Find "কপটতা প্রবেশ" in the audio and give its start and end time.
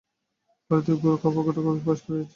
1.23-1.99